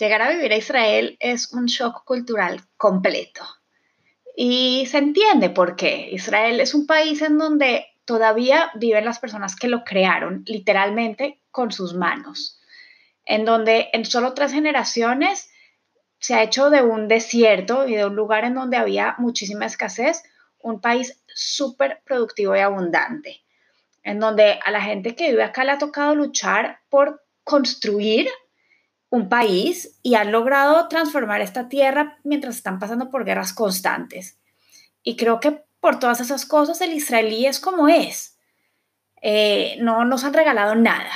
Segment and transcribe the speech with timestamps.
[0.00, 3.42] Llegar a vivir a Israel es un shock cultural completo.
[4.34, 6.08] Y se entiende por qué.
[6.10, 11.70] Israel es un país en donde todavía viven las personas que lo crearon literalmente con
[11.70, 12.58] sus manos.
[13.26, 15.50] En donde en solo tres generaciones
[16.18, 20.22] se ha hecho de un desierto y de un lugar en donde había muchísima escasez,
[20.60, 23.42] un país súper productivo y abundante.
[24.02, 28.30] En donde a la gente que vive acá le ha tocado luchar por construir
[29.10, 34.38] un país y han logrado transformar esta tierra mientras están pasando por guerras constantes.
[35.02, 38.38] Y creo que por todas esas cosas el israelí es como es.
[39.20, 41.10] Eh, no nos han regalado nada.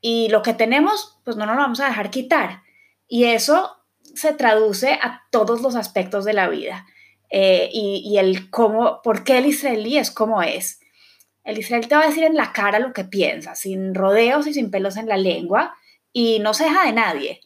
[0.00, 2.62] Y lo que tenemos, pues no nos lo vamos a dejar quitar.
[3.08, 3.76] Y eso
[4.14, 6.86] se traduce a todos los aspectos de la vida.
[7.28, 10.78] Eh, y, y, el cómo, por qué el israelí es como es.
[11.42, 14.54] El israelí te va a decir en la cara lo que piensa, sin rodeos y
[14.54, 15.74] sin pelos en la lengua
[16.18, 17.40] y no se deja de nadie.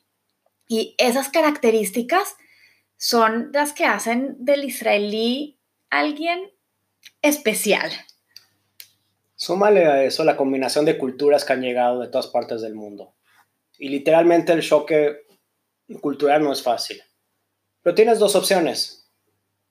[0.68, 2.36] Y esas características
[2.96, 5.58] son las que hacen del israelí
[5.90, 6.52] alguien
[7.20, 7.90] especial.
[9.34, 13.16] Súmale a eso la combinación de culturas que han llegado de todas partes del mundo.
[13.76, 15.26] Y literalmente el choque
[16.00, 17.02] cultural no es fácil.
[17.82, 19.10] Pero tienes dos opciones.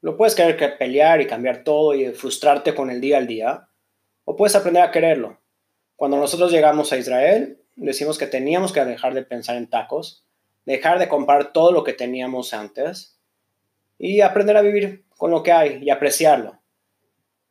[0.01, 3.69] Lo puedes querer que pelear y cambiar todo y frustrarte con el día al día,
[4.25, 5.39] o puedes aprender a quererlo.
[5.95, 10.25] Cuando nosotros llegamos a Israel, decimos que teníamos que dejar de pensar en tacos,
[10.65, 13.19] dejar de comprar todo lo que teníamos antes
[13.97, 16.61] y aprender a vivir con lo que hay y apreciarlo.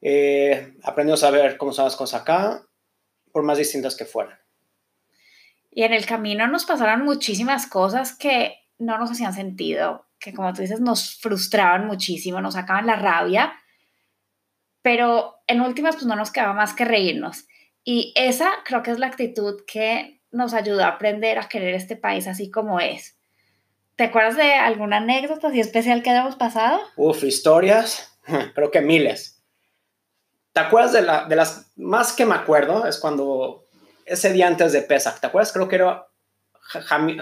[0.00, 2.62] Eh, aprendimos a ver cómo son las cosas acá,
[3.32, 4.38] por más distintas que fueran.
[5.70, 10.52] Y en el camino nos pasaron muchísimas cosas que no nos hacían sentido, que como
[10.52, 13.52] tú dices nos frustraban muchísimo, nos sacaban la rabia,
[14.82, 17.46] pero en últimas pues no nos quedaba más que reírnos.
[17.84, 21.96] Y esa creo que es la actitud que nos ayudó a aprender a querer este
[21.96, 23.16] país así como es.
[23.96, 26.78] ¿Te acuerdas de alguna anécdota así especial que hayamos pasado?
[26.96, 28.16] Uf, historias,
[28.54, 29.42] creo que miles.
[30.52, 32.86] ¿Te acuerdas de, la, de las más que me acuerdo?
[32.86, 33.64] Es cuando
[34.04, 35.52] ese día antes de Pesach, ¿te acuerdas?
[35.52, 36.08] Creo que era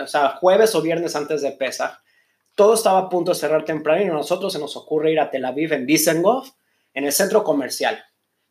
[0.02, 1.98] o sea, jueves o viernes antes de Pesach.
[2.54, 5.30] Todo estaba a punto de cerrar temprano y a nosotros se nos ocurre ir a
[5.30, 6.50] Tel Aviv en Dizengoff,
[6.94, 8.02] en el centro comercial.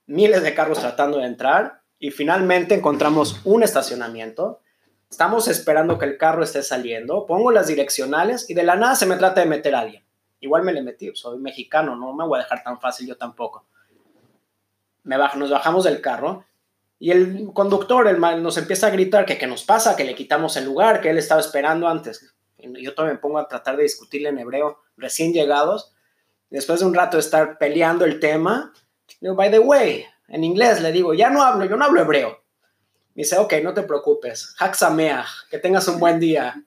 [0.06, 4.62] Miles de carros tratando de entrar y finalmente encontramos un estacionamiento.
[5.10, 7.26] Estamos esperando que el carro esté saliendo.
[7.26, 10.04] Pongo las direccionales y de la nada se me trata de meter a alguien.
[10.40, 13.66] Igual me le metí, soy mexicano, no me voy a dejar tan fácil yo tampoco.
[15.04, 16.46] Me nos bajamos del carro
[17.00, 20.58] y el conductor el, nos empieza a gritar que qué nos pasa, que le quitamos
[20.58, 22.36] el lugar, que él estaba esperando antes.
[22.58, 25.94] Yo también me pongo a tratar de discutirle en hebreo, recién llegados.
[26.50, 28.74] Después de un rato de estar peleando el tema,
[29.20, 32.44] digo, by the way, en inglés le digo, ya no hablo, yo no hablo hebreo.
[33.14, 36.62] Me dice, ok, no te preocupes, Haxameach, que tengas un buen día.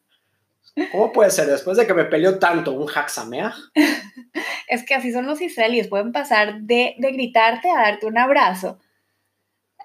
[0.92, 3.54] ¿Cómo puede ser después de que me peleó tanto un Haxameach?
[4.68, 8.78] es que así son los israelíes, pueden pasar de, gritarte a darte un abrazo.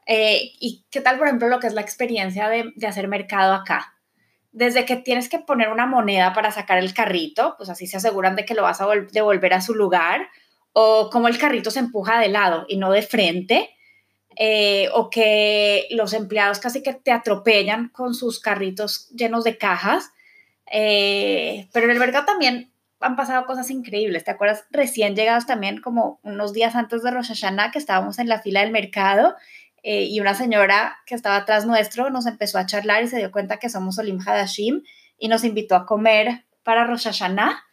[0.05, 3.53] Eh, ¿Y qué tal, por ejemplo, lo que es la experiencia de, de hacer mercado
[3.53, 3.95] acá?
[4.51, 8.35] Desde que tienes que poner una moneda para sacar el carrito, pues así se aseguran
[8.35, 10.29] de que lo vas a devolver a su lugar,
[10.73, 13.69] o cómo el carrito se empuja de lado y no de frente,
[14.35, 20.11] eh, o que los empleados casi que te atropellan con sus carritos llenos de cajas.
[20.71, 24.23] Eh, pero en el mercado también han pasado cosas increíbles.
[24.23, 24.65] ¿Te acuerdas?
[24.71, 28.61] Recién llegados también, como unos días antes de Rosh Hashanah, que estábamos en la fila
[28.61, 29.35] del mercado
[29.83, 33.31] eh, y una señora que estaba atrás nuestro nos empezó a charlar y se dio
[33.31, 34.83] cuenta que somos Olim Hadashim
[35.19, 37.63] y nos invitó a comer para Rosh Hashanah.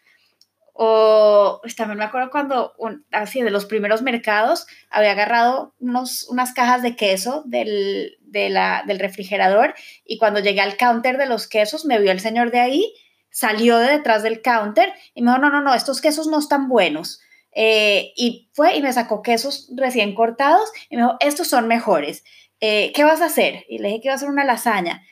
[0.72, 2.74] O pues, también me acuerdo cuando,
[3.12, 9.74] así de los primeros mercados, había agarrado unos, unas cajas de queso del, del refrigerador
[10.04, 12.94] y cuando llegué al counter de los quesos, me vio el señor de ahí,
[13.30, 16.68] salió de detrás del counter y me dijo, no, no, no, estos quesos no están
[16.68, 17.20] buenos.
[17.52, 22.24] Eh, y fue y me sacó quesos recién cortados y me dijo, estos son mejores.
[22.60, 23.64] Eh, ¿Qué vas a hacer?
[23.68, 25.02] Y le dije que iba a hacer una lasaña.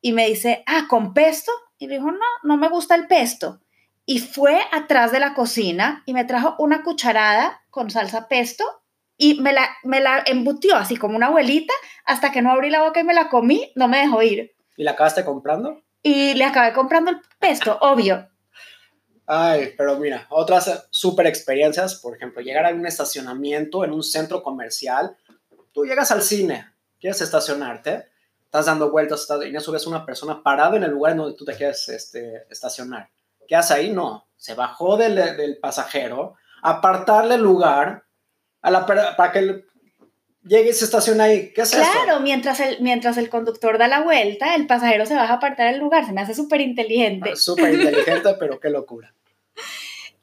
[0.00, 1.52] Y me dice, ah, ¿con pesto?
[1.78, 3.60] Y le dijo, no, no me gusta el pesto
[4.10, 8.64] y fue atrás de la cocina y me trajo una cucharada con salsa pesto
[9.16, 11.72] y me la, me la embutió así como una abuelita
[12.04, 14.52] hasta que no abrí la boca y me la comí, no me dejó ir.
[14.76, 15.80] ¿Y la acabaste comprando?
[16.02, 18.28] y le acabé comprando el pesto, obvio.
[19.28, 24.42] Ay, pero mira, otras super experiencias, por ejemplo, llegar a un estacionamiento en un centro
[24.42, 25.16] comercial,
[25.70, 26.66] tú llegas al cine,
[26.98, 28.08] quieres estacionarte,
[28.44, 31.36] estás dando vueltas y en eso ves una persona parada en el lugar en donde
[31.36, 33.08] tú te quieres este, estacionar.
[33.50, 33.90] ¿Qué hace ahí?
[33.90, 38.04] No, se bajó del, del pasajero, apartarle el lugar
[38.62, 39.64] a la, para que
[40.44, 41.52] llegue y se estaciona ahí.
[41.52, 42.04] ¿Qué es claro, eso?
[42.04, 45.66] Claro, mientras el, mientras el conductor da la vuelta, el pasajero se baja a apartar
[45.66, 46.06] el lugar.
[46.06, 47.30] Se me hace súper inteligente.
[47.32, 49.12] Ah, súper inteligente, pero qué locura.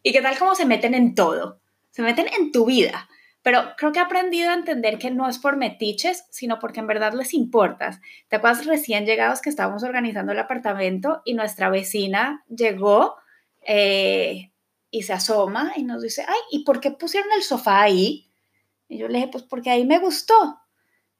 [0.02, 1.60] ¿Y qué tal cómo se meten en todo?
[1.92, 3.10] Se meten en tu vida.
[3.48, 6.88] Pero creo que he aprendido a entender que no es por metiches, sino porque en
[6.88, 8.02] verdad les importas.
[8.28, 13.16] ¿Te acuerdas recién llegados que estábamos organizando el apartamento y nuestra vecina llegó
[13.62, 14.52] eh,
[14.92, 18.30] y se asoma y nos dice, ay, ¿y por qué pusieron el sofá ahí?
[18.90, 20.60] Y yo le dije, pues porque ahí me gustó.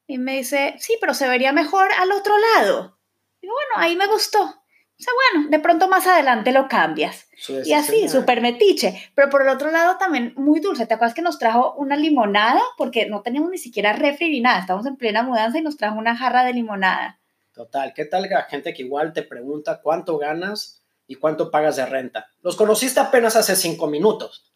[0.06, 3.00] Y me dice, sí, pero se vería mejor al otro lado.
[3.40, 4.54] Y bueno, ahí me gustó.
[5.00, 7.28] O sea, bueno, de pronto más adelante lo cambias.
[7.66, 9.12] y así, súper metiche.
[9.14, 10.88] Pero por el otro lado también muy dulce.
[10.88, 12.62] ¿Te acuerdas que nos trajo una limonada?
[12.78, 14.60] Porque no teníamos ni siquiera refri ni nada.
[14.60, 17.20] Estábamos en plena mudanza y nos trajo una jarra de limonada.
[17.54, 17.94] Total.
[17.94, 22.28] ¿Qué tal la gente que igual te pregunta cuánto ganas y cuánto pagas de renta?
[22.42, 24.52] Los conociste apenas hace cinco minutos.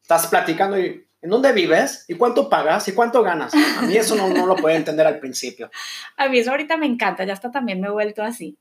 [0.00, 2.04] Estás platicando y ¿En dónde vives?
[2.08, 2.88] ¿Y cuánto pagas?
[2.88, 3.54] ¿Y cuánto ganas?
[3.54, 5.70] A mí eso no, no lo puedo entender al principio.
[6.16, 8.58] A mí eso ahorita me encanta, ya hasta también me he vuelto así.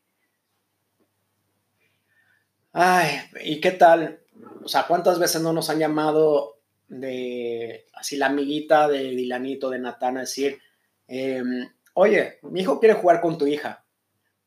[2.73, 4.19] Ay, ¿y qué tal?
[4.63, 9.79] O sea, ¿cuántas veces no nos han llamado de así la amiguita de Dilanito, de
[9.79, 10.59] Natana, decir,
[11.07, 13.85] em, oye, mi hijo quiere jugar con tu hija.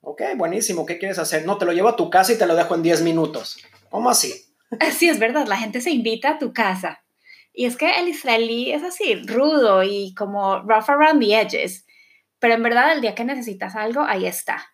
[0.02, 1.46] Ok, buenísimo, ¿qué quieres hacer?
[1.46, 3.58] No, te lo llevo a tu casa y te lo dejo en 10 minutos.
[3.88, 4.34] ¿Cómo así?
[4.92, 7.04] Sí, es verdad, la gente se invita a tu casa.
[7.52, 11.86] Y es que el israelí es así, rudo y como rough around the edges.
[12.40, 14.66] Pero en verdad, el día que necesitas algo, ahí está.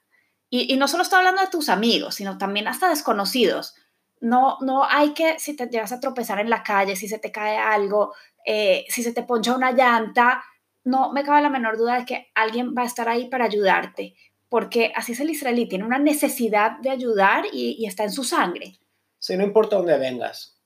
[0.50, 3.74] Y, no solo estoy hablando de tus amigos, sino también hasta desconocidos.
[4.20, 7.30] No, no hay que, si te llegas a tropezar en la calle, si se te
[7.30, 8.12] cae algo,
[8.44, 10.42] eh, si se te poncha una llanta,
[10.82, 14.14] no me cabe la menor duda de que alguien va a estar ahí para ayudarte.
[14.48, 18.24] Porque así es el israelí, tiene una necesidad de ayudar y, y está en su
[18.24, 18.78] sangre.
[19.18, 20.60] Sí, no importa dónde vengas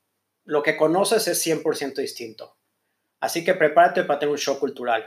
[0.44, 2.56] lo que conoces es 100% distinto.
[3.20, 5.04] Así que prepárate para tener un show cultural.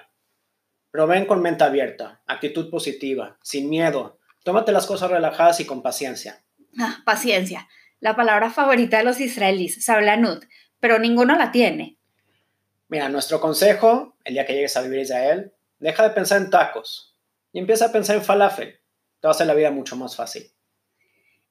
[0.91, 4.19] Pero ven con mente abierta, actitud positiva, sin miedo.
[4.47, 6.41] Tómate las cosas relajadas y con paciencia.
[6.79, 7.67] Ah, paciencia.
[7.99, 10.45] La palabra favorita de los israelíes, sablanut,
[10.79, 11.97] pero ninguno la tiene.
[12.87, 16.49] Mira, nuestro consejo, el día que llegues a vivir a Israel, deja de pensar en
[16.49, 17.19] tacos
[17.51, 18.79] y empieza a pensar en falafel.
[19.19, 20.49] Te va a hacer la vida mucho más fácil.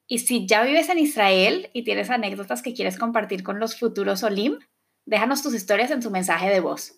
[0.07, 4.23] Y si ya vives en Israel y tienes anécdotas que quieres compartir con los futuros
[4.23, 4.59] Olim,
[5.05, 6.95] déjanos tus historias en tu mensaje de voz.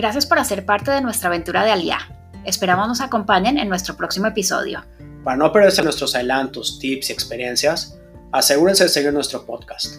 [0.00, 1.98] Gracias por hacer parte de nuestra aventura de Aliá.
[2.46, 4.82] Esperamos nos acompañen en nuestro próximo episodio.
[5.22, 7.98] Para no perderse nuestros adelantos, tips y experiencias,
[8.32, 9.96] asegúrense de seguir nuestro podcast.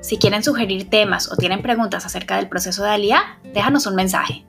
[0.00, 4.46] Si quieren sugerir temas o tienen preguntas acerca del proceso de Aliá, déjanos un mensaje.